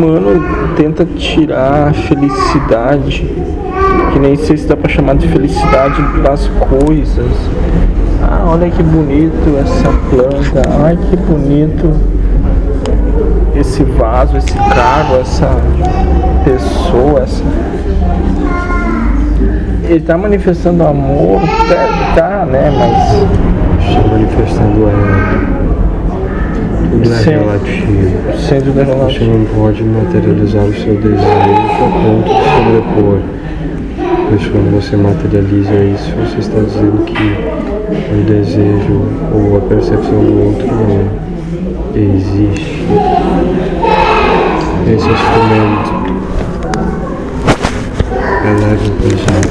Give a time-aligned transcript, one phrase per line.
[0.00, 0.42] humano
[0.76, 3.30] tenta tirar a felicidade,
[4.12, 7.30] que nem sei se dá pra chamar de felicidade das coisas.
[8.22, 11.94] Ah, olha que bonito essa planta, ai que bonito
[13.54, 15.50] esse vaso, esse carro, essa
[16.44, 17.44] pessoa, essa.
[19.84, 22.70] Ele tá manifestando amor, tá, tá né?
[22.70, 23.88] Mas.
[23.88, 25.79] Está manifestando ela.
[26.92, 27.30] É Sim.
[27.30, 27.94] relativo.
[28.34, 33.20] Você não pode materializar o seu desejo a ponto de sobrepor.
[34.28, 37.60] Pois quando você materializa isso, você está dizendo que
[38.12, 41.30] o desejo ou a percepção do outro não
[41.94, 42.84] existe.
[44.86, 46.00] Esse é o instrumento.
[48.46, 49.48] Eleve o pesado.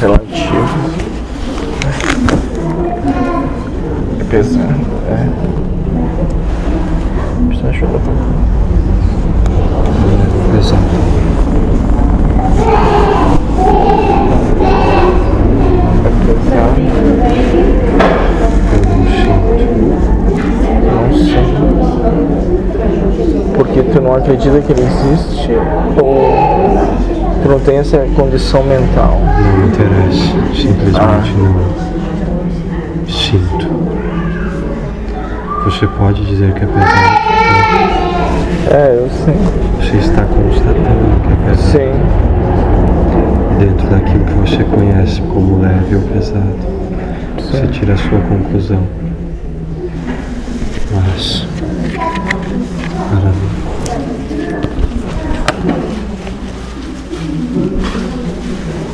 [0.00, 0.36] Relativo.
[4.18, 4.25] É pesado, é.
[4.25, 4.25] Precisa ajudar pra Eleve o pesado.
[4.25, 4.25] é pesado.
[4.36, 4.76] Eu não sinto.
[10.52, 10.76] Não sei.
[23.54, 25.50] Porque tu não acredita que ele existe
[26.02, 26.30] ou
[27.42, 29.18] tu não tem essa condição mental?
[29.18, 30.34] Não me interessa.
[30.54, 31.86] Simplesmente não.
[33.08, 34.05] Sinto.
[35.66, 36.86] Você pode dizer que é pesado.
[38.70, 39.34] É, eu sei.
[39.80, 41.72] Você está constatando que é pesado.
[41.72, 41.90] Sim.
[43.58, 46.56] Dentro daquilo que você conhece como leve ou pesado.
[47.36, 47.66] Você Sim.
[47.72, 48.86] tira a sua conclusão.
[50.94, 51.48] Mas.
[53.10, 53.50] Para mim.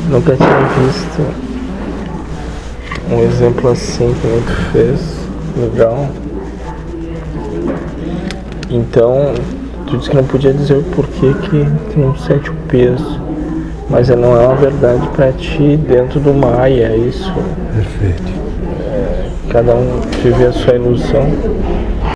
[0.08, 1.22] Nunca tinha visto
[3.10, 5.22] um exemplo assim que nem tu fez.
[5.54, 6.08] Legal.
[8.72, 9.34] Então,
[9.86, 13.20] tu disse que não podia dizer o porquê que tu não sente o peso.
[13.90, 17.30] Mas não é uma verdade pra ti dentro do Maia, é isso.
[17.74, 18.32] Perfeito.
[19.50, 21.26] Cada um vive a sua ilusão.